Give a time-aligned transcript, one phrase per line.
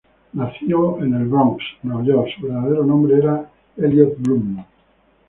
[0.33, 4.63] Nacido en El Bronx, Nueva York, su verdadero nombre era Elliott Blum.